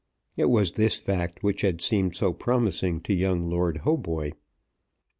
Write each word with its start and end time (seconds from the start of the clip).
It 0.35 0.49
was 0.49 0.71
this 0.71 0.95
fact 0.95 1.43
which 1.43 1.61
had 1.61 1.79
seemed 1.79 2.15
so 2.15 2.33
promising 2.33 3.01
to 3.01 3.13
young 3.13 3.47
Lord 3.51 3.81
Hautboy. 3.85 4.31